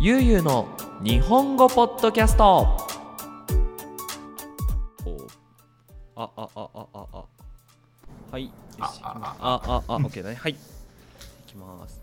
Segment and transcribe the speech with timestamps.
[0.00, 0.68] ゆうゆうの
[1.02, 2.68] 日本語ポッドキャスト。
[6.14, 7.24] ああああああ。
[8.30, 8.44] はい。
[8.44, 9.00] よし。
[9.02, 9.82] あああ。
[9.88, 10.36] あ OK だね。
[10.36, 10.52] はい。
[10.52, 10.56] い
[11.48, 12.00] きます。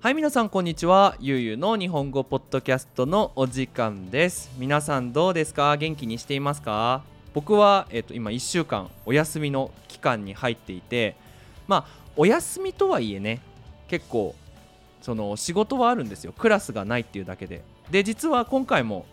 [0.00, 1.16] はい皆さんこんにちは。
[1.18, 4.52] ゆうゆうの日本語ポッドキャストのお時間です。
[4.56, 5.76] 皆さんどうですか？
[5.76, 7.02] 元気にしていますか？
[7.34, 11.16] 僕は、えっと今1週間お休みの期間に入っていて
[11.66, 13.40] まあお休みとはいえね
[13.88, 14.36] 結構
[15.06, 16.34] その仕事はあるんですよ。
[16.36, 17.62] クラスがないっていうだけで。
[17.92, 19.06] で実は今回も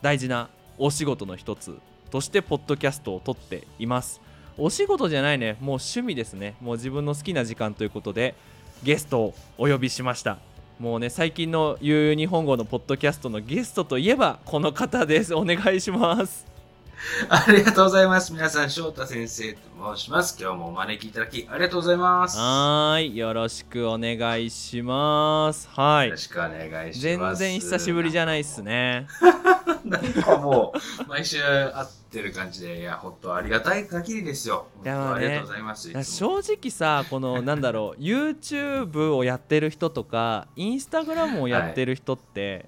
[0.00, 1.76] 大事なお仕事の一つ
[2.12, 4.20] としてポッドキャストを撮っています。
[4.56, 5.54] お仕事じゃないね。
[5.54, 6.54] もう趣味ですね。
[6.60, 8.36] もう自分の好きな時間ということで
[8.84, 10.38] ゲストをお呼びしました。
[10.78, 15.34] もうね最近のゆう日本語のポッドキャストのゲストといえばこの方です。
[15.34, 16.55] お願いします。
[17.28, 18.32] ありがとうございます。
[18.32, 19.58] 皆さん、翔太先生と
[19.96, 20.36] 申します。
[20.40, 22.36] 今日もお招きいただき、ありがとうございます。
[22.38, 27.38] よはーいよろしくお願いしますはいろしくお願いし全ます。
[27.40, 29.06] 然久しぶりじゃないっすね
[29.84, 30.72] なんかも
[31.04, 34.66] う、毎週会ってる感じで、いや、本当ありがたい限りですよ。
[34.84, 35.92] いやまあねありがとうございます。
[36.04, 42.66] 正直さこの なんだろう YouTube をやってる人とか Instagram をやってる人って、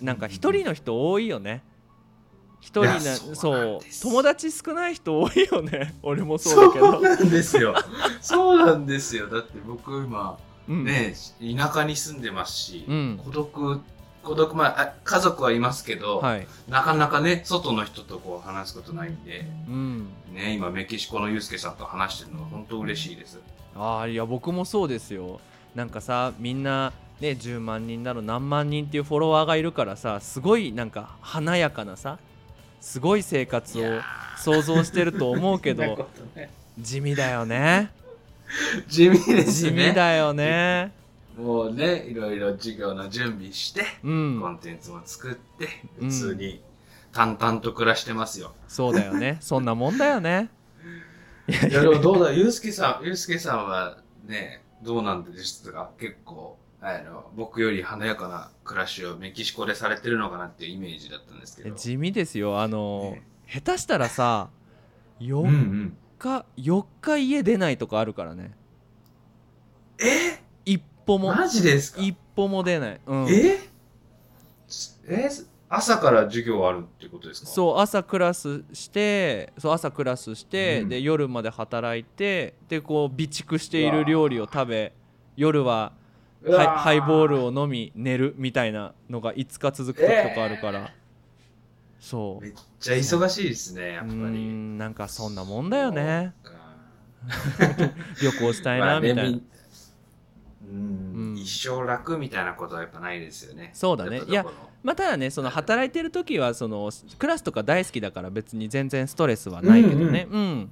[0.00, 1.77] なんか一人の人多いよね一
[2.68, 5.94] 人なそう友達少ない人多いよね。
[6.02, 6.92] 俺もそうだけど。
[6.92, 7.74] そうなんですよ。
[8.20, 9.28] そうなんですよ。
[9.28, 10.38] だって僕今、
[10.68, 10.84] うん。
[10.84, 11.14] ね、
[11.56, 13.20] 田舎に住んでますし、うん。
[13.24, 13.80] 孤独、
[14.22, 16.46] 孤独、まああ、家族はいますけど、はい。
[16.68, 20.08] なかなかね、外の人とこう話すことないんで、うん。
[20.34, 23.40] ね、今メキシコのユうスケさんと話してるのは本当嬉しいです。
[23.74, 25.40] ああいや僕もそうですよ。
[25.74, 32.18] なんかさみんなね10万人だろ何万人っていうフォロワーがいるからさすごいなんか華やかなさ
[32.80, 34.00] すごい生活を
[34.38, 36.08] 想像してると思うけど
[36.78, 37.90] 地味だよね。
[38.88, 39.88] 地味です地ね。
[39.88, 40.92] 味だよね。
[41.36, 44.40] もうね、いろいろ授業の準備して、うん。
[44.40, 45.68] コンテンツも作って、
[46.00, 46.08] うん。
[46.10, 46.62] 普通に
[47.12, 48.52] 淡々と暮らしてますよ。
[48.68, 49.36] そうだよね。
[49.42, 50.48] そんなもんだよね。
[51.48, 55.90] いやいや、でもどうだ、ゆうすけさん、ゆうすけさんはね、どうなんですか？
[55.98, 61.74] 結構、あの、僕より華やかな暮らしをメキシコでされてるのかなっていうイメージだったんですけど。
[61.74, 62.60] 地味ですよ。
[62.60, 63.22] あの、ね。
[63.46, 64.50] 下手したらさ
[65.20, 65.96] うんう4ん。
[66.18, 68.52] 日、4日家出ないとかあるからね。
[70.00, 70.40] え？
[70.64, 71.34] 一歩も。
[71.34, 72.00] マジですか？
[72.02, 73.58] 一歩も出ない、うん、え？
[75.08, 75.30] え？
[75.70, 77.50] 朝から授業あるってことですか？
[77.50, 77.52] う。
[77.52, 80.88] そう朝クラスしてそう朝クラスして、うん。
[80.88, 84.92] で夜まで働いてでこう備蓄している料理を食べ
[85.36, 85.92] 夜は
[86.46, 90.92] ハイハイボールを飲み寝るみたいなのが5日続く時とかあるから、
[92.00, 92.44] そう。
[92.44, 94.38] めっちゃ忙しいですね、やっぱうーり。
[94.38, 96.32] んなんかそんなもんだよね。
[98.22, 99.42] 旅行したいな みたいな、み
[100.70, 101.38] うんうん。
[101.38, 103.70] 一生楽みたいなことはやっぱないですよね。
[103.74, 104.22] そうだね。
[104.28, 104.68] やっぱどこの。
[104.84, 110.28] まあただねその働いてる時はそのクラスとか大好きだから別に全然ストレスはないけどね。
[110.30, 110.70] うん、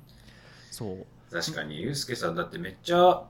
[0.71, 1.06] そう。
[1.33, 3.25] 確かに、ゆうすけさんだってめっちゃ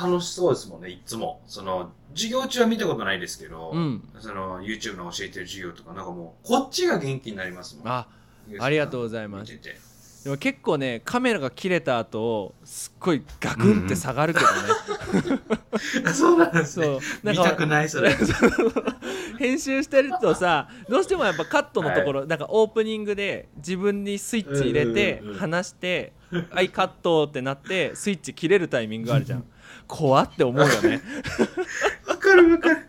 [0.00, 1.40] 楽しそうですもんね、いつも。
[1.46, 4.08] その、授業中は見たことないですけど、うん。
[4.20, 7.88] その、YouTube の教えてる授業とか、なんかもう、こっちが元気になりますもん。
[7.88, 8.06] あ
[8.60, 9.52] ありがとうございます。
[9.52, 9.94] 見てて。
[10.24, 15.42] でも結構ねカメラが切れた後すっごいガクンって下がるけどね、
[16.06, 16.98] あ そうなんですね。
[17.22, 18.16] 見たくない、それ。
[19.38, 26.12] 編集してるとさどうしてもやっぱカットのところ、なんかオープニングで自分にスイッチ入れてうんうんうん離して
[26.50, 29.44] 「はいカット」ってなってスイッチ切れるタイミングあるじゃん
[29.86, 31.02] 怖って思うよね。
[32.06, 32.86] わかるわかる。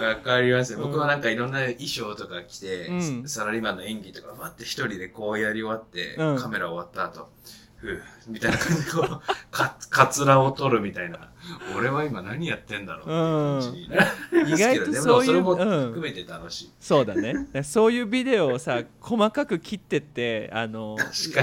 [0.00, 0.78] わかりますよ。
[0.78, 0.84] うん。
[0.86, 3.28] 僕はなんかいろんな衣装とか着て、うん。
[3.28, 6.38] サラリーマンの演技とか、バって一人でこうやり終わって、うん。
[6.38, 7.30] カメラ終わった後、
[7.76, 11.30] ふうみたいな感じでこう、 か、カツラを取るみたいな。
[11.76, 15.86] 俺は今何やってんだろうっていう感じになる意外とそういうでもそれもうん。
[15.88, 16.70] 含めて楽しい。
[16.80, 17.34] そうだね。
[17.64, 20.96] そういうビデオをさ細かく切ってってあの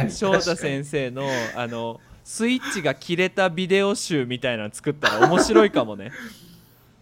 [0.09, 6.11] 翔太先生のあのスイッチが切れたビデオ集みたいなの作ったら面白いかもね。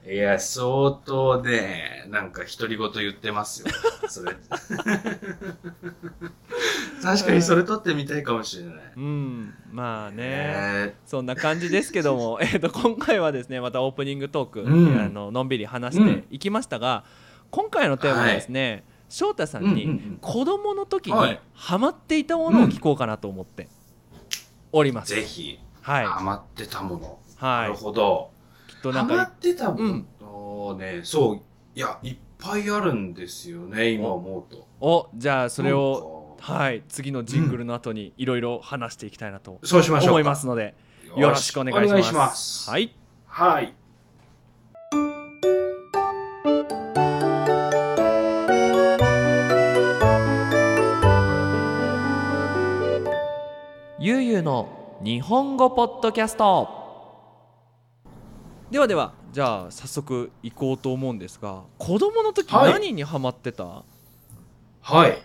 [0.08, 3.70] いや、相当ね、なんか独り言言ってますよ。
[4.08, 4.34] それ。
[7.02, 8.76] 確かにそれ撮ってみたいかもしれない。
[8.96, 9.56] うん。
[9.72, 10.18] まあね。
[10.18, 15.02] ねそんな感じですけども、 えー、と今回はですねまたオープニングトーク、うん。
[15.02, 17.04] あののんびり話していきましたが、
[17.50, 20.20] 今回のテーマはですね、翔太さんうんうんうにん。
[20.22, 21.40] 子供の時にはい。
[21.56, 23.70] ハマっていたものを聞こうかなと思って
[24.78, 25.16] おります。
[25.16, 27.20] ぜひ、はい、ハマってたもの。
[27.42, 28.32] なるはい、ほど。
[28.68, 31.42] きっとなんかハマってたものをね、そう、
[31.74, 34.68] いや、いっぱいあるんですよね、今思うと。
[34.82, 40.12] おじゃあそれをはい次のジングルの後にいろいろ話していきたいなとそうしましょうか。
[40.12, 40.76] 思いますので
[41.16, 41.90] よろしくお願いします。
[41.90, 42.70] お願いします。
[42.70, 42.94] はい
[43.26, 43.74] はい。
[54.06, 56.70] 日本語ポッドキャスト。
[58.70, 62.74] ではではじゃあ早速行こうと思うんですが子供の時はい。
[62.74, 63.84] 何にハマってた、
[64.80, 65.18] はい。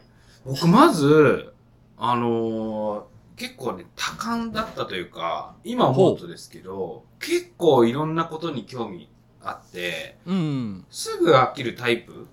[0.47, 1.53] 僕、まず、
[1.99, 3.03] あのー
[3.37, 9.11] 結構ね、多感だったというか、今思うとですけど、結構いろんなことに興味
[9.43, 10.87] あって、うん。
[10.89, 12.29] すぐ飽きるタイプ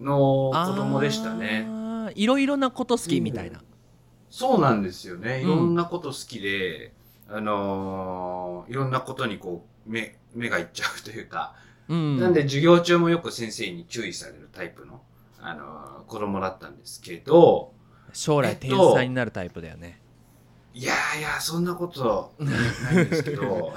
[0.00, 1.66] の子供でしたね。
[1.68, 3.60] あーいろいろなこと好きみたいな、
[4.30, 5.42] そうなんですよね。
[5.44, 5.50] うん。
[5.50, 6.92] いろんなこと好きで、
[7.28, 11.54] あのーいろんなことにこう、目、目がいっちゃうというか、
[11.88, 12.18] うん。
[12.20, 15.02] なんで授業中もよく先生に注意されるタイプの、
[15.40, 17.72] あのー子供だったんですけど、
[18.12, 20.00] 将来えっと天才になるタイプだよね、
[20.74, 22.50] いやいや、そんなこと な
[23.00, 23.72] いんですけど、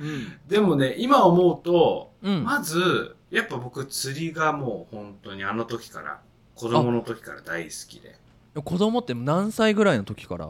[0.00, 0.38] うん。
[0.48, 2.44] でもね、今思うと、うん。
[2.44, 6.20] まず、やっぱ僕釣りがもう本当にあの時から、
[6.54, 8.16] 子供の時から大好きで。
[8.62, 10.48] 子供って何歳ぐらいの時から？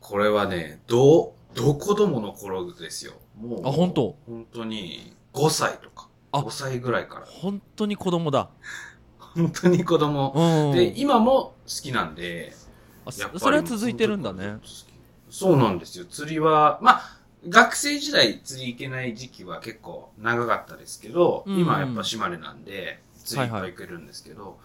[0.00, 3.14] これはね、ど、ど子供の頃ですよ。
[3.40, 4.16] もう、あ本当？
[4.26, 7.26] 本当に5歳とか、あ5歳ぐらいから。
[7.26, 8.50] 本当に子供だ
[9.18, 10.32] 本当に子供。
[10.36, 12.54] うんで、今も好きなんで、
[13.06, 14.58] あそれは続いてるんだね。
[15.30, 16.04] そうなんですよ。
[16.04, 17.18] 釣りは、まあ、
[17.48, 24.58] 学生時代釣り行けない時期は結構長かったですけど、うん今やっぱ島根なんで、釣りいっぱい行けるんですけど、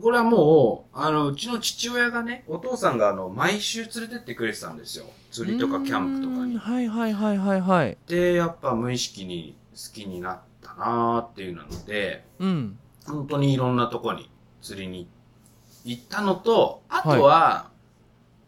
[0.00, 5.06] これはもう、あの、うちの父親がね、お父さんがあの、毎週連れてってくれてたんですよ。
[5.30, 6.58] 釣りとかキャンプとかに。
[6.58, 14.30] はいはいはいはいはいで、やっぱ無意識に好きになったなーっていうので、うん本当にいろんなとこに
[14.60, 15.08] 釣りに
[15.84, 17.70] 行ったのと、あとは、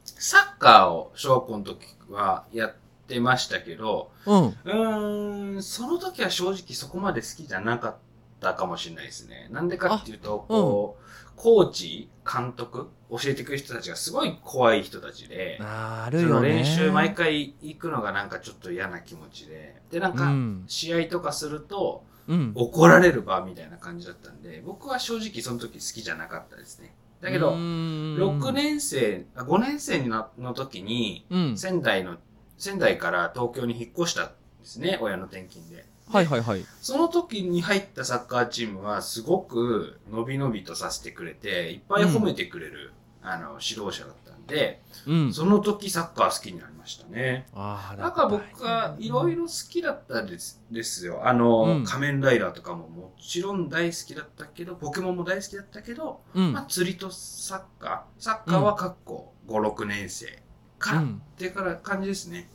[0.05, 1.79] サッカーを小学校の時
[2.11, 2.75] はやっ
[3.09, 7.97] てましたけど、うんうーん、その時は正直そこまで好きじゃなかっ
[8.41, 9.49] たかもしれないですね。
[9.50, 11.04] なんでかっていうと、こう、
[11.37, 20.65] コーチ、監督、教えてくれる人たちがすごい怖い人たちで、あーあるそのよね練習毎回行くのがなんかちょっと嫌な気持ちで、で、なんか、うん。
[20.67, 22.53] 試合とかすると、うん。
[22.55, 26.95] 怒られる場みたいな感じだったんで、僕は正直その時好きじゃなかったですね。
[27.21, 31.57] だけど、6 6年生、あ5年生の時に、うん。
[31.57, 32.17] 仙台の、
[32.59, 34.33] 仙台から東京に引っ越したんで
[34.63, 35.85] すね、親の転勤で。
[36.09, 36.65] はいはいはい。
[36.81, 42.93] その時に入ったサッカーチームはすごく伸び伸びとさせてくれて、いっぱい褒めてくれる、
[43.23, 45.33] あの、指導者だったんで、うん。
[45.33, 47.47] その時サッカー好きになりましたね。
[47.55, 51.27] ああなんか僕はいろいろ好きだったですですよ。
[51.27, 51.85] あの、うん。
[51.85, 56.53] 仮面ライダーとかももちろん大好きだったけど、ポケモンも大好きだったけど、うん。
[56.53, 60.43] まあ釣りとサッカー、サッカーはかっこ5、6年生
[60.79, 61.23] から、うん。
[61.35, 62.51] ってから感じですね。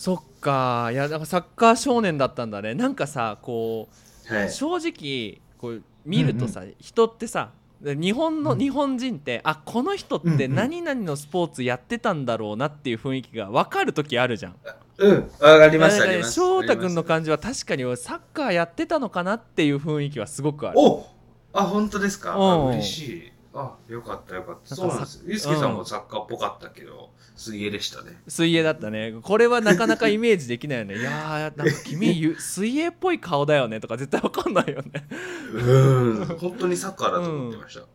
[0.00, 3.86] そっかいやなんかサッカー少年だったんだねなんかさこ
[4.26, 4.46] はい。
[4.46, 7.50] う正直こう見るとさ、人ってさ
[7.82, 14.56] 日本の、うん日本人ってあこの人ってうんうん何々のスポーツやってたんだろうなっていう雰囲気が分かる時あるじゃん。
[14.96, 16.22] うん、わかります、ね。
[16.22, 20.78] 翔太君の感じは確かにサッカーやってたのかなっていう雰囲気はすごくある。
[20.78, 21.06] お
[21.52, 22.32] あ、本当ですか？
[22.34, 23.29] あうん嬉しい。
[23.52, 24.74] あ、よかったよかった。
[24.76, 25.22] そうなんです。
[25.26, 28.20] ゆうすけさんもサッカーっぽかったけど、水泳でしたね。
[28.28, 35.08] 水泳だったねこれはなかなかイメージできないよねいやーなんか君ゆ 水泳っぽい顔だよねとか絶対わかんないよね
[35.52, 36.26] うん。
[36.38, 37.86] 本当にサッカーだと思ってました。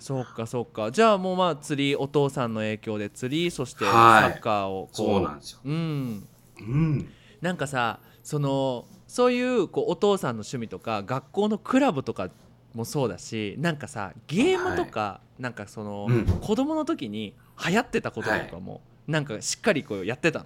[0.00, 5.60] そうかそうかじゃあもうまあ釣りお父さんの影響で釣りそしてサはいッカーをこうそうなんですよ。
[5.64, 6.28] うん
[6.60, 7.12] うん。
[7.40, 12.30] なんかさそのそういうこうお父さんの趣味とか学校のクラブとか
[12.74, 16.26] もそうだしなんかさゲームとか、なんかその、うん。
[16.26, 17.34] 子供の時に
[17.66, 20.44] 流行ってたこととかも、なんかしっかりこうやってた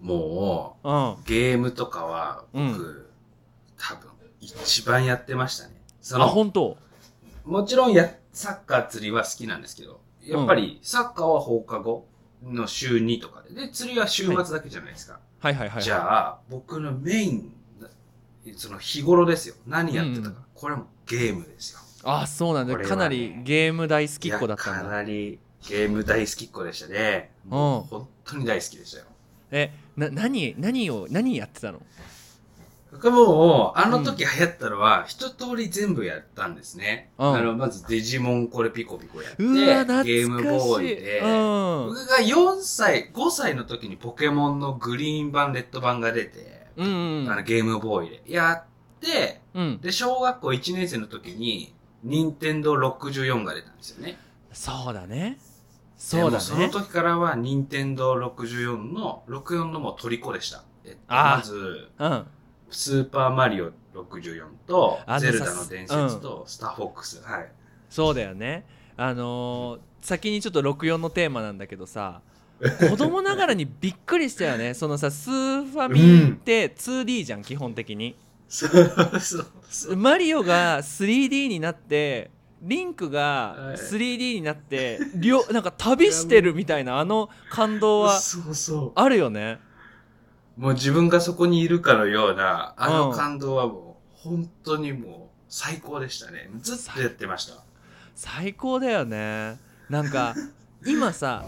[0.00, 3.06] ものう、ゲームとかは、僕、うん。
[3.78, 5.80] 多分、一番やってましたね。
[6.00, 6.76] そうん、あの、本当？
[7.44, 12.06] もちろんや、サッカー釣りは好きなんですけど、やっぱり、サッカーは放課後
[12.42, 15.18] の週2とかで、で、釣りは週末だけじゃないですか。
[15.40, 15.54] はい。
[15.54, 17.54] はいはいはいじゃあ、僕のメイン、
[18.56, 19.54] その日頃ですよ。
[19.66, 20.28] 何やってたか。
[20.28, 21.80] うんこれはもうゲームですよ。
[22.04, 22.84] あそうなんだ、ね。
[22.84, 24.88] かなりゲーム大好きっ子だったんだ。
[24.90, 27.32] なりゲーム大好きっ子でしたね。
[27.48, 29.06] もう本当に大好きでしたよ。
[29.50, 31.82] えな何何を何やってたの？
[32.92, 37.10] 僕もう、あの時流行ったのは、一通り全部やったんですね。
[37.18, 37.34] うん。
[37.34, 41.86] あの、まずデジモンこれピコピコやって、ゲームボーイで、うん。
[41.88, 48.71] 僕が4歳、5歳の時にポケモンのグリーン版、レッド版が出て、うんうんあのゲームボーイでやって、
[49.54, 54.18] うんで、小学校1年生の時に、任天堂64が出たんですよね。
[54.52, 55.38] そうだね
[55.96, 60.64] そうだでもそのね時からは、任天堂64の、64のもう虜でした。
[60.84, 62.26] えっと、まず、うん
[62.70, 67.22] スーパーマリオ64とゼルダさの伝説と、スターフォックス。
[67.22, 67.52] はい。
[67.90, 68.64] そうだよね
[68.96, 72.22] あのー先にちょっと64のテーマなんだけどさ
[72.90, 78.16] 子供ながらにびっくりしたよねそのさスーファミって 2D じゃん、基本的に。
[79.96, 82.30] マリオが 3D になって
[82.60, 88.92] リンクがはい 3D になって、両なんか旅してるみたいなあの感動はそうそう。
[88.94, 89.58] あるよね
[90.56, 96.50] もう自分がそこにいるかのような、あのうん感動はもう、本当にもう、最高でしたね。
[96.60, 97.64] ずっとやってました。
[98.14, 100.34] 最高だよねなんか
[100.86, 101.44] 今さ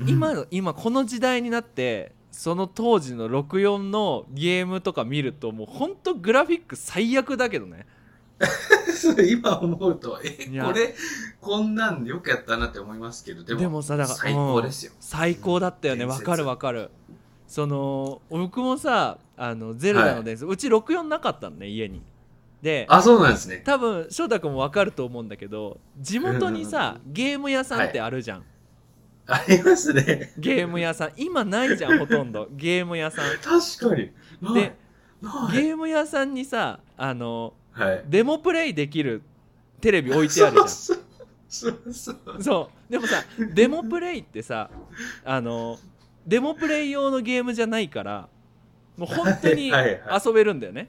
[0.00, 7.86] うん今の今この時代になってその当時の64のゲームとか見るともうほんとグラフィック最悪だけどね。
[9.30, 10.94] 今思うと、え、これ、
[11.40, 14.92] こんなんよくやったなって思いますけど、でも、でもさだから最高ですよ。
[14.98, 16.04] 最高だったよね。
[16.04, 16.90] わかるわかる。
[17.46, 22.02] その僕もさあのゼルダの伝説、うち64なかったのね家に。
[22.62, 23.62] であ、そうなんですね。
[23.64, 28.44] 多分翔太君もわかると思うんだけど地元にさゲーム屋さんってあるじゃん、
[29.26, 30.32] ありますね。
[30.38, 34.10] ゲーム屋さん今ないじゃん ほとんどゲーム屋さん確かに。
[34.54, 34.76] で。
[35.52, 38.04] ゲーム屋さんにさあのはい。
[38.06, 39.22] デモプレイできる
[39.80, 40.98] テレビ置いてあるじゃん そう
[41.48, 42.42] そうそうそう。
[42.42, 44.70] そうでもさデモプレイってさ
[45.24, 45.78] あの
[46.26, 48.28] デモプレイ用のゲームじゃないから
[48.96, 50.88] もう本当にはいはい遊べるんだよね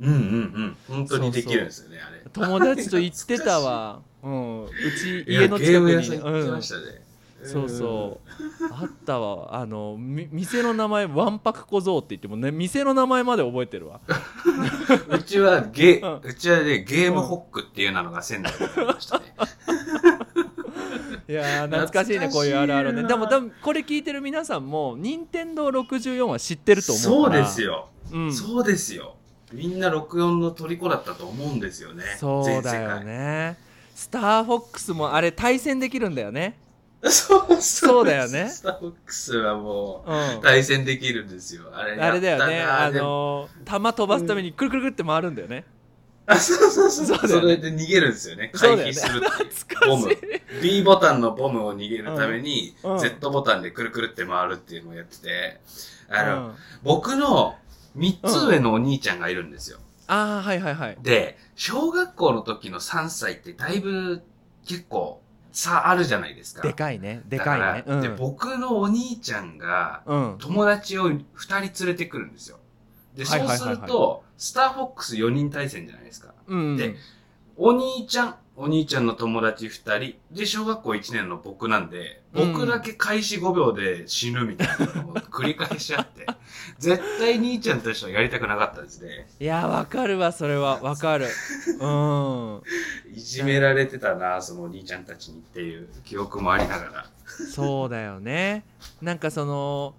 [0.00, 0.76] うんうんうん。
[0.88, 2.22] 本当にできるんですよね、あれ。
[2.32, 7.05] 友達と行ってたわ、うん、うち家の近くにさん行ってうんましたね。
[7.46, 8.28] そうそう。
[8.72, 9.54] あったわ。
[9.54, 14.00] あのみ店の名前わんぱく小僧って言ってもね店の名前まで覚えてるわ。
[15.08, 16.08] うちはゲうん。
[16.16, 19.24] ー、うちはね、ゲームホックっていうのが仙台にありましたね。
[21.28, 23.02] いやー懐かしいねこういうあるあるね。
[23.02, 27.88] でも多分これ聞いてる皆さんも任天堂64は知ってると思うそうですよ。
[28.12, 29.16] うん、そうですよ。
[29.52, 32.04] みんな64の虜だったと思うんですよね。
[32.18, 33.56] そうだよね。
[33.94, 36.56] スターフォックスもあれ対戦できるんだよね。
[37.10, 38.48] そうそうだよね。
[38.48, 41.64] スターフォックスはもう対戦できるんですよ。
[41.72, 42.62] あれあれだよね。
[42.62, 45.64] あのー球飛ばすためにくるくるくるって回るんだよね、
[46.26, 47.28] あ、そうそうそう。
[47.28, 48.50] それで逃げるんですよね。
[48.54, 50.10] 回避するってボム。
[50.10, 50.16] い。
[50.62, 55.60] B ボタンのボムを逃げるために、Z ボタンでくるくるって回るっていうのをやってて、
[56.08, 56.54] あの、うん。
[56.82, 57.56] 僕の
[57.96, 59.78] 3つ上のお兄ちゃんがいるんですよ。
[60.08, 60.98] ああはいはいはい。
[61.00, 64.22] で、小学校の時の3歳ってだいぶ
[64.66, 65.22] 結構
[65.56, 66.60] 差あるじゃないですか。
[66.60, 71.22] でかいねでかいねうん僕のお兄ちゃんがうん友達を2
[71.72, 72.58] 人連れてくるんですよ。
[73.14, 76.34] で、そうすると、スターフォックス4人対戦じゃないですか。
[76.46, 76.96] うんで
[77.56, 82.52] お兄ちゃん、お兄ちゃんの友達二人、で、小学校1年の僕なんで、うん。
[82.52, 86.26] 僕だけ開始5秒で死ぬみたいなのを 繰り返しあって、
[86.78, 89.28] 絶対兄ちゃんとしてはやりたくなかったですね。
[89.38, 90.80] いやわかるわそれは。
[90.80, 91.26] わかる。
[91.78, 92.62] うん。
[93.14, 97.06] いじめられてたな、そのお兄ちゃんたちにっていう記憶もありながら。
[97.26, 98.64] そうだよね。
[99.02, 99.94] なんかその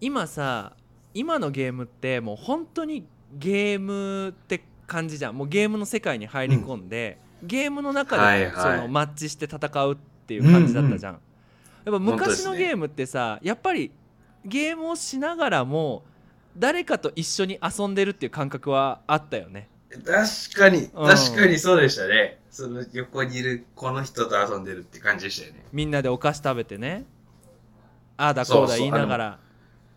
[0.00, 0.72] 今さ
[1.14, 5.36] 今のゲームってもう本当にゲームって感じじゃん。
[5.36, 9.96] もうゲームの世界に入り込んで、ゲームの中で、そのマッチして戦うっ
[10.26, 13.90] ていう感じだったじゃん、やっぱ昔のゲームってさ、やっぱり
[14.44, 16.04] ゲームをしながらも
[16.56, 19.68] 誰かと一緒に遊んでるっていう感覚はあったよね。
[19.90, 21.06] 確かに、うん。
[21.06, 22.38] 確かにそうでしたね。
[22.50, 25.64] その横にいるこの人と遊んでるって感じでしたよね。
[25.72, 27.04] みんなでお菓子食べてね。
[28.16, 29.38] ああだこうだ言いながら。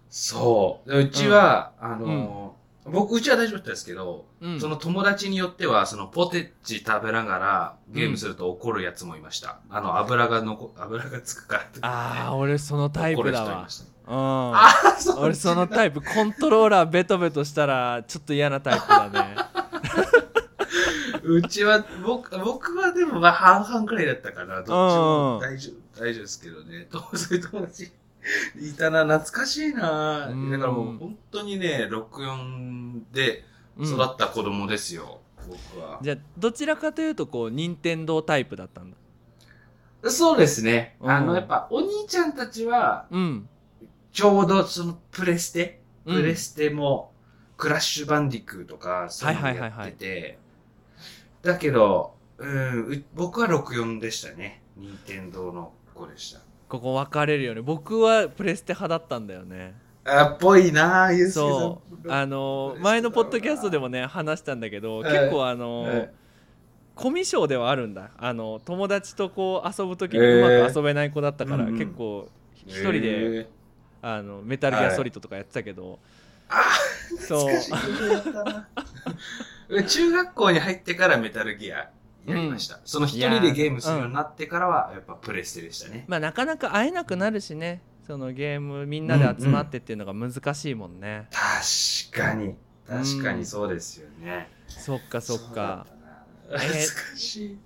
[0.09, 0.89] そう。
[0.89, 4.61] でうちは、あのー僕、うちは大丈夫だったんですけど、うん。
[4.61, 9.59] その友達によっては、そのポテチ食べながらゲームすると怒るやつもいました。
[9.69, 11.63] あの、油がのこ、油がつくから。
[11.73, 13.67] とか、ああ俺そのタイプだわ。
[14.07, 14.55] うん。
[14.55, 14.71] あ
[15.17, 15.99] 俺そのタイプ。
[16.01, 19.35] コントローラーベトベトしたらちょっと嫌なタイプだね。
[21.23, 24.57] うちは、僕、僕はでもまあ半々くらいだったかな。
[24.57, 25.39] どっちも。
[25.41, 26.87] 大丈夫、大丈夫ですけどね。
[26.91, 27.91] とそういう友達
[28.60, 30.27] いたな、懐かしいな。
[30.27, 33.44] だうんからもう本当にね、64で
[33.77, 36.00] うん育った子供ですよ、僕は。
[36.01, 38.98] じゃあどちらかというとこう任天堂タイプだったんだ
[40.10, 40.96] そうですね。
[41.01, 43.50] うんあの、やっぱ、お兄ちゃんたちは、うん
[44.12, 47.12] ちょうどそのプレステ、うんプレステも、
[47.58, 50.39] クラッシュバンディクーとか、そういうのやってて、
[51.41, 54.62] だけど、うん、う僕は64でしたね。
[54.77, 56.44] 任天堂の子でした。
[56.75, 59.75] ここ分かれるよね僕はプレステ派だったんだよね。
[60.03, 61.50] あ、っぽいなぁ、ゆうすけさん。
[61.50, 62.12] そう。
[62.12, 65.12] あの前のポッドキャストでもね話したんだけどはい。
[65.12, 66.10] 結構あのはい。
[66.94, 68.12] コミュ障ではあるんだ。
[68.17, 71.70] あの友達とこう遊ぶ時にうまく遊べない子だったからうん。
[71.70, 72.29] うん結構
[72.65, 73.48] 一人でへ
[74.01, 76.00] あのメタルギアソリッドとかやってたけど。
[76.50, 76.62] あ
[77.20, 77.50] そう。
[77.50, 77.72] ー懐かしい。
[77.72, 79.84] ことやったな。
[79.84, 81.89] 中学校に入ってからメタルギア？
[82.25, 82.79] やりました。
[82.86, 86.05] その一人でゲームするようになってからは、やっぱプレステでしたね。
[86.08, 87.82] まあなかなか会えなくなるしね。
[88.05, 91.27] そのゲームみんなで集まってっていうのが難しいもんね、
[92.12, 92.55] 確かに。
[92.88, 95.88] 確かにそうですよね、そっかそっか。
[95.89, 95.96] そ
[96.51, 96.60] うだったな。
[96.60, 97.58] 懐かしい、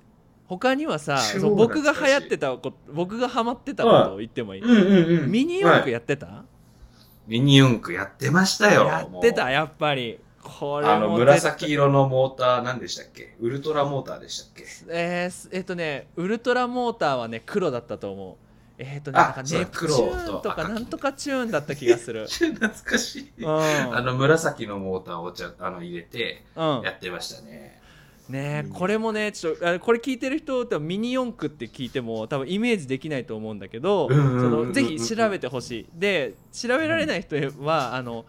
[0.47, 5.29] 他にはさ超そう僕が流行ってたこと僕がハマってたことを言ってもいい、うんうんうん。
[5.29, 6.45] ミニ四駆ややってた、
[7.27, 8.85] ミニ四駆やってましたよ。
[8.85, 13.35] やってたもやっぱりこれうあのも紫色のモーター何でしたっけ？
[13.39, 14.63] ウルトラモーターでしたっけ？
[14.89, 18.35] えーすえっとねウルトラモーターはね黒だったと思う。
[18.81, 22.27] えっ、とねあなんかネプチューン黒とかなんとかチューンだった気がする。
[22.31, 23.43] 懐かしい。
[23.43, 23.49] うん。
[23.93, 26.81] あの紫のモーターをちゃあの入れてうん。
[26.83, 27.81] やってましたね、
[28.29, 28.73] ねえうん。
[28.73, 34.67] これもねちょっとあこれ聞いてる人多分ミニ四駆って聞いても多分イメージできないと思うんだけどそうんうんうんうん。
[34.69, 35.87] のぜひ調べてほしい。
[35.93, 38.25] で調べられない人はあの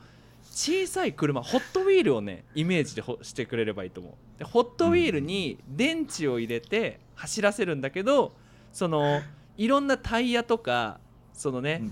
[0.50, 4.38] 小さい車ホットウィールをねイメージでほしてくれればいいと思う。
[4.38, 8.34] でホットウィールに電池を入れて走らせるんだけど
[8.72, 9.20] その
[9.56, 10.98] いろんなタイヤとか
[11.32, 11.82] そのね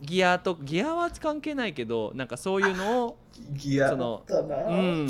[0.00, 3.18] ギアとギアは関係ないけどなんかそういうのを
[3.52, 4.30] ギアだそのう
[4.74, 5.08] ん。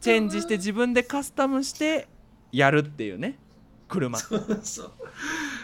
[0.00, 2.08] チェンジして自分でカスタムして
[2.52, 3.38] やるっていうね
[3.86, 4.18] 車。
[4.18, 4.92] そうそう。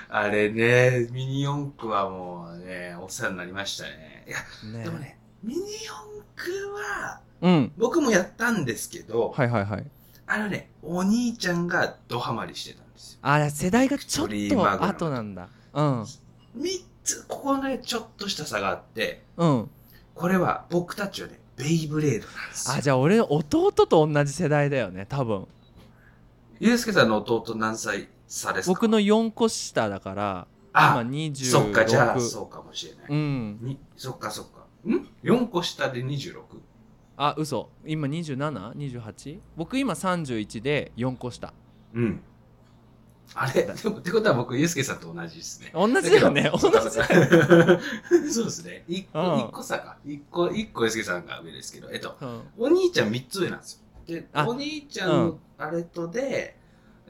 [0.08, 4.24] あれねミニ四駆はもうねお世話になりましたね。
[4.28, 4.38] いや
[4.78, 5.94] ねでもねミニ四
[6.34, 7.72] 駆はうん。
[7.78, 9.86] 僕もやったんですけど、はいはいはい。
[10.26, 13.18] あのねお兄ちゃんがドハマりしてたんですよ。
[13.22, 15.48] あ世代がちょっと後なんだ。
[15.72, 16.02] うん。
[16.02, 16.08] 3
[17.04, 19.70] つここねちょっとした差があってうん。
[20.14, 22.74] これは僕たちはねベイブレードなんですよ。
[22.74, 25.46] あじゃあ俺弟と同じ世代だよね多分。
[26.58, 28.72] ゆうすけさんの弟何歳差ですか？
[28.72, 33.58] 僕の4個下だから今あ26そっかじゃあそうかもしれない、うん。
[33.60, 34.55] にそっかそっか
[34.90, 36.42] ん ?4 個下で 26?
[37.16, 37.70] あ嘘。
[37.84, 39.38] 今 27?28?
[39.56, 41.52] 僕今31で4個下。
[41.94, 42.20] うん。
[43.34, 43.62] あれ？
[43.64, 45.70] でもってことは僕ゆうすけさんと同じですね。
[45.74, 46.50] 同じだよね。
[46.52, 48.84] 同そうかじそうですね。
[48.88, 49.40] 1個うん。
[49.40, 49.96] 一個差か。
[50.06, 51.90] 1個一個ゆうすけさんが上ですけど。
[51.90, 52.42] えっとうん。
[52.58, 54.14] お兄ちゃん3つ上なんですよ。
[54.20, 56.56] であお兄ちゃんあれとで、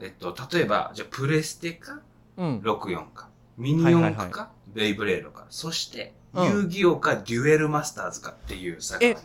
[0.01, 1.99] えっと例えばじゃあプレステか？
[2.37, 2.59] うん。
[2.61, 5.45] 64かミニ四駆か、ベイブレードか。
[5.49, 6.45] そして、うん。
[6.45, 9.17] 遊戯王かデュエルマスターズかっていう差がね。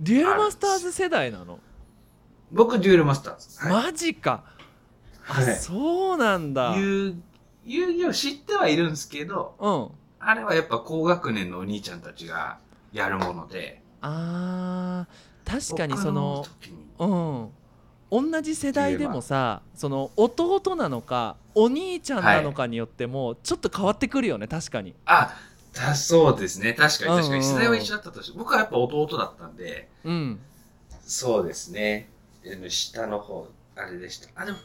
[0.00, 1.58] デュエルマスターズ世代なの？
[2.50, 3.84] 僕デュエルマスターズ、はい。
[3.84, 4.44] マジか。
[5.28, 5.56] あはい。
[5.56, 6.74] そうなんだ。
[6.76, 7.14] 遊
[7.64, 9.88] 遊戯王知ってはいるんですけどうん。
[10.18, 12.58] あれはやっぱ高学年のお兄ちゃんたちが
[12.92, 13.82] やるもので。
[14.00, 16.44] あー確かにその
[16.98, 17.48] うん
[18.10, 24.94] 同じ世代でもさその弟なのかお兄ちゃんなのかによってもちょっと変わってくるよね確かに。
[25.06, 25.36] あ
[25.72, 26.74] だそうですね。
[26.74, 27.32] 確かに確かうんうん。
[27.32, 27.44] うんに。
[27.44, 30.40] 世代は一緒だったとして僕はやっぱ弟だったんでうん。
[31.02, 32.08] そうですね。
[32.68, 33.46] 下の方
[33.76, 34.28] あれでした。
[34.34, 34.58] あでも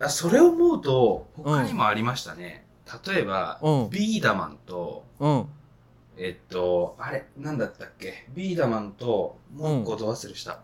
[0.00, 2.64] あそれを思うと他にもありましたね、
[3.06, 3.90] 例えば、うん。
[3.90, 5.46] ビーダマンとうん。
[6.16, 8.26] えっとあれなんだったっけ？
[8.34, 10.60] ビーダマンともう一個ど忘れした、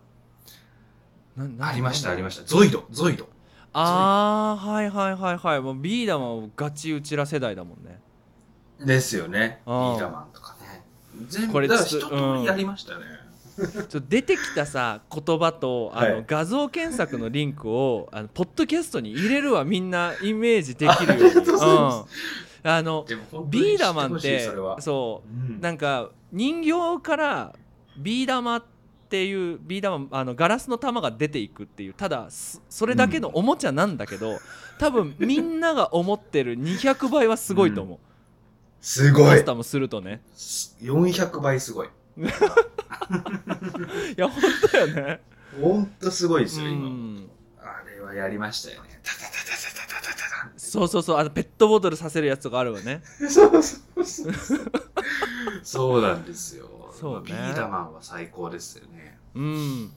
[1.61, 2.45] ありましたありましした。
[2.45, 3.25] ゾイドゾイド。
[3.25, 3.31] た
[3.75, 5.61] あーはいはいはいはい。
[5.61, 8.01] もうビーダマンはガチうちら世代だもんね。
[8.85, 9.61] ですよね。
[9.67, 10.83] ビうんーダマンとかね。
[11.29, 13.05] 全部これだからちょっと一通りやりましたね、
[13.57, 16.25] ちょっと出てきたさ言葉とあの、はい。
[16.27, 21.47] 画像検索のリンクをあのポッドキャストに入れるわみんなイメージできるように。
[22.69, 23.07] あの
[23.49, 25.29] ビーダマンってそう。
[25.31, 25.61] うん。
[25.61, 27.55] なんか人形から
[27.99, 28.76] ビー玉って
[29.25, 34.39] いうビー玉あのガラスの玉が出ていくっていうただそそれだけのおもちゃなんだけど、
[34.79, 37.99] 多分みんなが思ってる200倍はすごいと思う、
[38.81, 39.31] すごい。
[39.31, 40.23] カスタムするとね。
[40.83, 41.89] 400倍すごい。
[42.19, 42.21] い
[44.17, 45.21] や本当よね。
[45.61, 47.29] ほんとすごいですよ、う今ん。
[47.61, 49.01] あれはやりましたよね。
[49.03, 49.43] タタタタタ
[49.87, 51.17] タタタタそうそうそう。
[51.19, 53.03] あのペットボトルさせるやつとかあるわね。
[53.29, 54.33] そうそうそう。
[55.63, 57.27] そうなんですよそうね。
[57.27, 59.19] ビーダマンは最高ですよね。
[59.35, 59.93] うん。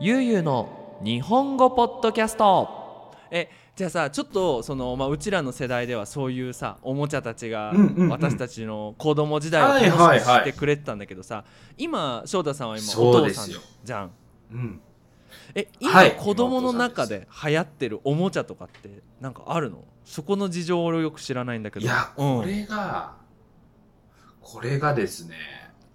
[0.00, 3.12] ゆうゆうの日本語ポッドキャスト。
[3.30, 7.74] えじゃあさちょっとその、まあ、うちらの世代ではそういうさおもちゃたちが
[8.08, 11.44] 私たちの子供時代を楽しくしてくれてたんだけどさ
[11.76, 13.50] 今翔太さんは今お父さん
[13.84, 14.10] じゃん
[14.52, 14.80] うん
[15.54, 16.16] え今、はい。
[16.16, 19.84] 子供の中で流行ってるおもちゃとかってなんかあるの？
[20.04, 21.84] そこの事情俺よく知らないんだけど。
[21.84, 22.40] いやうん。
[22.40, 23.16] これが、
[24.40, 25.36] これがですね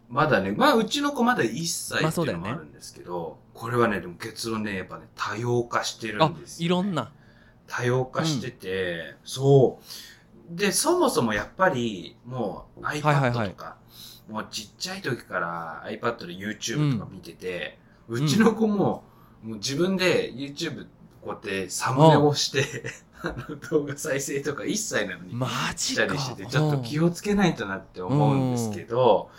[0.10, 7.12] まだねまあうちの子まだ1歳っていうのもあるんですけど、これはねでも結論ねやっぱね多様化してるあんですよ、いろんな。
[7.66, 9.84] 多様化してて、そう。
[10.56, 13.78] で、そもそもやっぱり、もう iPad とか、はいはいは
[14.30, 14.32] い。
[14.32, 19.06] もうちっちゃい時から iPad で YouTube とか見てて、うちの子も、
[19.44, 20.88] もう自分で YouTube
[21.22, 22.66] こうやってサムネをして、
[23.72, 26.06] 動画再生とか一切なのにマジか。
[26.06, 29.30] りしてて、ちょっと気をつけないとなって思うんですけど、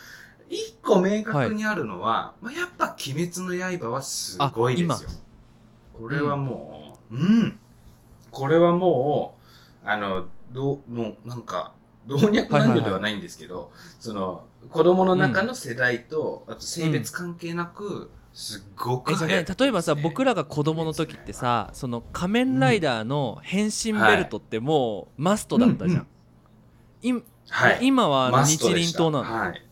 [0.49, 5.11] 一個明確にあるのは、まあ、やっぱ鬼滅の刃はすごいですよ。
[5.99, 7.59] これはもう、うん。
[8.31, 9.37] これはも
[9.85, 11.73] う、あの、どう、もうなんか、
[12.07, 26.07] 老若男女ではないんですけど、その、子供の中の世代と、あと性別関係なく、すっごく例えばさ僕らが子供の時ってさその仮面ライダーの変身ベルトってもうマストだったじゃん、
[27.03, 27.13] い
[27.49, 27.79] はい。
[27.83, 29.65] 今は日輪刀なの、はい。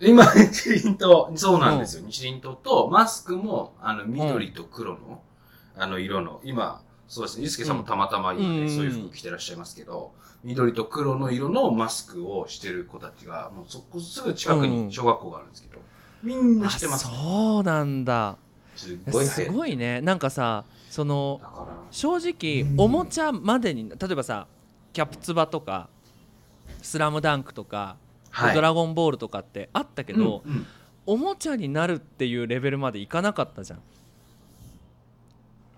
[0.00, 2.04] 今、 日輪刀、そうなんですよ。
[2.06, 5.22] 日輪刀と、マスクも、あの、緑と黒の、
[5.76, 8.68] あの、色の、今、そうですね、ゆうすけさんもたまたま今ね、うん。
[8.68, 10.12] そういう服着てらっしゃいますけど、
[10.44, 15.80] 緑と黒の色のマスクをしてる子たちが、もうそこすぐ近くに小学校があるんですけど、
[16.26, 17.06] みんなあ知ってます。
[17.06, 18.36] そうなんだ。
[18.74, 20.00] すっごいすごいね。
[20.00, 21.40] なんかさその
[21.92, 22.80] 正直うん。
[22.80, 24.48] おもちゃまでに例えばさ
[24.92, 25.88] キャプツバとか
[26.82, 27.96] スラムダンクとか、
[28.30, 28.54] はい。
[28.54, 30.66] ドラゴンボールとかってあったけど、うんうん。
[31.06, 33.78] おもちゃになるっていうレベルまでいかなかったじゃん、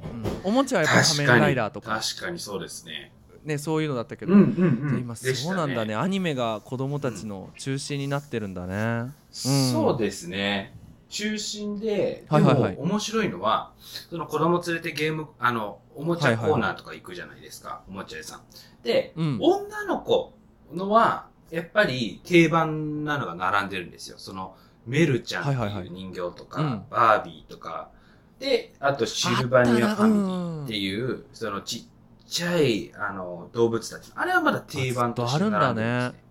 [0.02, 0.48] うん。
[0.48, 2.00] おもちゃはやっぱ仮面ライダーとか。
[2.00, 3.12] 確かにそうですね。
[3.44, 4.98] ねそういうのだったけど、うんうんうん。
[5.00, 5.94] 今そうなんだね。
[5.94, 10.74] アニメが子供たちの中心になってるんだね、うんそうですね。
[11.08, 13.72] 中心で、ではいはいはいも面白いのは、
[14.10, 18.40] その子供連れてゲーム、あの、おもちゃコーナーとか行くじゃないですか、おもちゃ屋さん。
[18.82, 20.34] で、うん女の子
[20.72, 24.18] のは、やっぱり定番なのが並んでるんですよ。
[24.18, 24.54] その、
[24.86, 27.90] メルちゃんってはいはいはいいう人形とか、うんバービーとか、
[28.38, 34.12] で、あとシルバニアファミリーってういう、そのちっちゃい、あの、動物たち。
[34.14, 36.24] あれはまだ定番として並んでるんですね。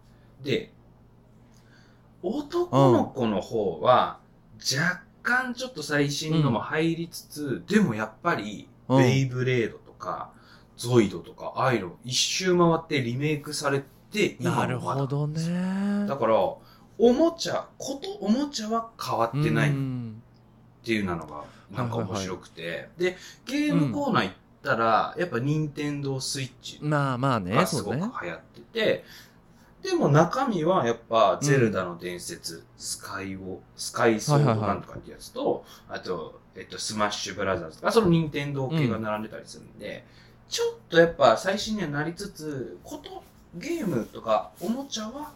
[0.43, 0.74] で、
[2.23, 4.19] 男の子の方は、
[4.60, 8.97] 若干ちょっと最新のも入りつつ、でもやっぱり、うん。
[8.97, 10.32] ベイブレードとか、
[10.77, 16.08] ゾイドとか、アイロン、一周回ってリメイクされて、今なるほどね。
[16.08, 16.36] だから、
[16.99, 20.21] おもちゃ、ことおもちゃは変わってないっうん。
[20.84, 22.19] ていうのが、なんかはいはいはい。
[22.19, 22.89] 面白くて。
[22.97, 29.03] で、ゲームコーナー行ったら、やっぱ任天堂スイッチまあまあねがすごく流行ってて、
[29.84, 40.04] でも中身はやっぱ、ゼルダの伝説、スカイを、スカイソードなんとかってやつと、あと、えっと、スマッシュブラザーズとか、その任天堂系が並んでたりするんで、
[40.50, 43.24] ちょっとやっぱ最新にはなりつつ、こと、
[43.56, 45.32] ゲームとかおもちゃは、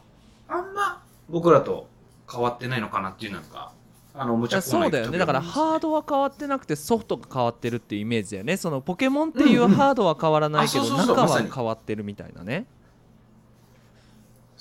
[0.47, 1.87] あんま僕らと
[2.29, 3.71] 変わってないのかなっていうのが、
[4.13, 5.17] あの、おもちゃそうだよね。
[5.17, 8.57] だからハードは変わってなくてソフトが変わってるっていうイメージだよね。
[8.57, 12.65] そのポケモンっていううんうんハードは変わらないけど中は変わってるみたいなね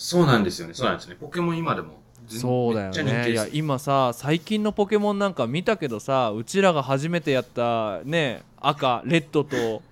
[0.00, 1.14] そうなんですよね、そうなんですね。
[1.20, 2.00] ポケモン今でも。
[2.26, 3.30] 全、そうだよね。
[3.30, 9.82] いや今さ最近のポケモンなんか見たけどさうちらが初めてやったね赤レッドと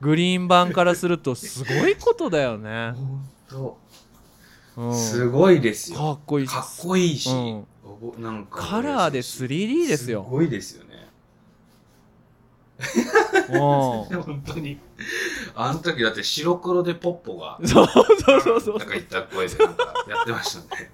[0.00, 3.78] グリーン版からするとすごいことだよね、本当。
[4.78, 5.98] うん、すごいですよ。
[5.98, 6.50] かっこいいし。
[6.50, 7.66] かっこいいし、うん。
[8.22, 10.24] なんかカラーで 3D ですよ。
[10.24, 11.08] すごいですよね。
[13.50, 13.58] うん。
[14.22, 14.78] 本当に。
[15.54, 18.00] あの時だって白黒でポッポが、 そうそ
[18.36, 20.92] うそうそうなんか言った声でなんかやってましたね。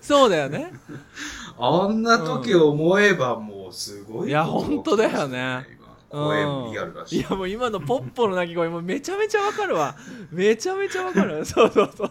[0.00, 0.72] そうだよね
[1.58, 4.28] あんな時を思えばもうすごい。
[4.28, 5.66] いや本当だよね。
[6.10, 7.16] 今声もリアルだし。
[7.16, 9.96] いやもう今のポッポの鳴き声もめちゃめちゃわかるわ
[10.30, 12.10] めちゃめちゃわかる そうそうそう。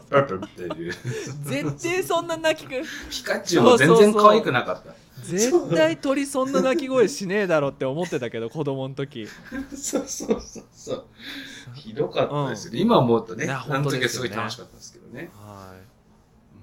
[1.43, 4.93] 絶対そんな鳴き声ピカチュウも全然可愛くなかった。
[5.23, 9.27] 絶対鳥そんな鳴き声しねえだろって思ってたけど子供の時
[9.75, 11.05] そうそうそうそう。
[11.75, 12.79] ひどかったですよね。
[12.79, 15.29] 今思うとね、あの本当時はですごい楽しかったですけどね。
[15.33, 15.73] は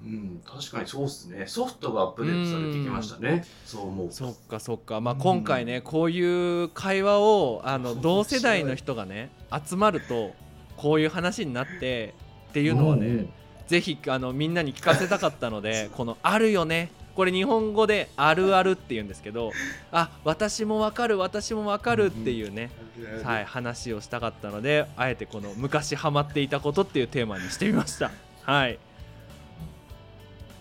[0.01, 1.45] うん、確かにそうっすね。
[1.45, 3.45] ソフトがアップデートされてきましたね。
[3.65, 4.11] そう思うい。
[4.11, 9.29] そっかそっかまあうん今回ねこういう会話をあの同世代の人がね
[9.67, 10.33] 集まると
[10.77, 12.13] こういう話になって
[12.49, 13.25] っていうのはね
[13.67, 19.51] ぜひあのみんなに聞かせたかったので この「あるよね」これ日本語で「あるある」って言うんですけど
[19.91, 22.71] あ私もわかる私もわかるっていうね、
[23.25, 28.09] はい、話をしたかったのであえてこの昔ハマっていたことっていうテーマにしてみました。
[28.43, 28.79] はい、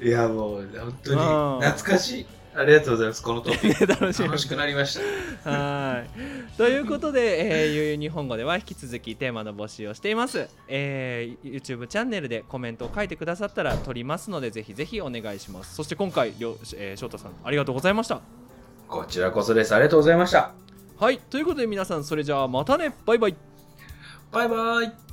[0.03, 2.27] いや、もう、本当にうん懐かしい。
[2.55, 3.23] ありがとうございます。
[3.23, 3.87] このトピック。
[3.87, 4.99] 楽しみ楽しくなりまし
[5.45, 5.51] た。
[5.51, 6.57] はい。
[6.57, 10.49] ということで、えー、ゆうゆう日本語では引き続きテーマの募集をしています。
[10.67, 15.75] えー、YouTube チャンネルでコメントを書いてくださったら取りますので、ぜひぜひお願いします。
[15.75, 18.21] そして今回、りょえー、翔太さん、ありがとうございました。
[18.89, 19.75] こちらこそです。
[19.75, 20.53] ありがとうございました。
[20.99, 21.19] はい。
[21.19, 22.95] ということで皆さん、それじゃあまたね。
[23.07, 23.37] バイバイ。
[24.33, 25.08] バイバイ。